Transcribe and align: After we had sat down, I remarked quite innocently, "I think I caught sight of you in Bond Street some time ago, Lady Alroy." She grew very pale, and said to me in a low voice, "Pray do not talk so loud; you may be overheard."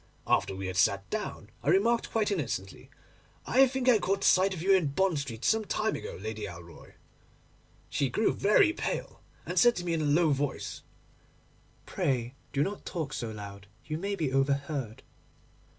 After 0.25 0.55
we 0.55 0.65
had 0.65 0.77
sat 0.77 1.07
down, 1.11 1.51
I 1.61 1.69
remarked 1.69 2.09
quite 2.09 2.31
innocently, 2.31 2.89
"I 3.45 3.67
think 3.67 3.87
I 3.87 3.99
caught 3.99 4.23
sight 4.23 4.51
of 4.51 4.59
you 4.63 4.73
in 4.73 4.87
Bond 4.87 5.19
Street 5.19 5.45
some 5.45 5.63
time 5.63 5.95
ago, 5.95 6.17
Lady 6.19 6.47
Alroy." 6.47 6.93
She 7.87 8.09
grew 8.09 8.33
very 8.33 8.73
pale, 8.73 9.21
and 9.45 9.59
said 9.59 9.75
to 9.75 9.83
me 9.85 9.93
in 9.93 10.01
a 10.01 10.05
low 10.05 10.31
voice, 10.31 10.81
"Pray 11.85 12.33
do 12.51 12.63
not 12.63 12.83
talk 12.83 13.13
so 13.13 13.29
loud; 13.29 13.67
you 13.85 13.99
may 13.99 14.15
be 14.15 14.33
overheard." 14.33 15.03